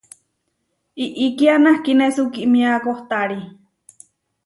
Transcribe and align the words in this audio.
Iʼíkia 1.03 1.53
nahkíne 1.65 2.05
sukímia 2.15 2.71
kohtári. 2.85 3.39